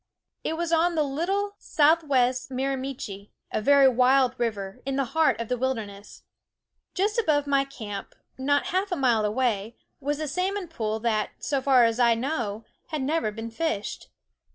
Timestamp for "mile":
8.95-9.25